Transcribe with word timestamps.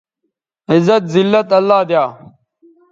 عزت، 0.71 1.03
زلت 1.13 1.49
اللہ 1.57 1.79
دیا 1.89 2.03